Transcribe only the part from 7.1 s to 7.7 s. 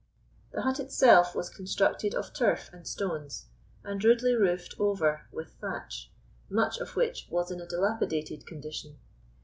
was in a